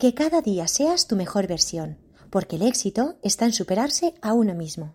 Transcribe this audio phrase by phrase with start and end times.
[0.00, 1.98] Que cada día seas tu mejor versión,
[2.30, 4.94] porque el éxito está en superarse a uno mismo.